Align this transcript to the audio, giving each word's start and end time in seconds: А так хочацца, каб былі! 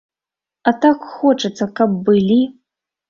А 0.71 0.73
так 0.85 1.05
хочацца, 1.17 1.63
каб 1.81 1.95
былі! 2.09 2.41